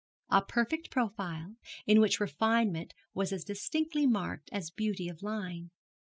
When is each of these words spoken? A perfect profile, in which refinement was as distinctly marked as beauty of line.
A 0.31 0.41
perfect 0.41 0.89
profile, 0.89 1.57
in 1.85 2.01
which 2.01 2.19
refinement 2.19 2.95
was 3.13 3.31
as 3.31 3.43
distinctly 3.43 4.07
marked 4.07 4.49
as 4.51 4.71
beauty 4.71 5.07
of 5.07 5.21
line. 5.21 5.69